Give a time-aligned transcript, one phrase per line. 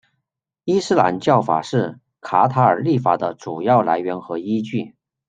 [0.63, 4.95] 伊斯兰教法是卡塔尔立法的主要来源和依据。